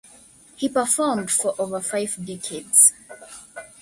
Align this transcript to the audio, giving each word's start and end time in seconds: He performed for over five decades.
He 0.55 0.67
performed 0.67 1.29
for 1.29 1.53
over 1.59 1.79
five 1.79 2.25
decades. 2.25 2.93